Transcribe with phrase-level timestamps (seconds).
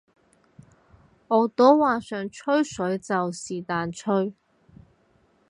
[1.27, 4.33] 我都話想吹水就是但吹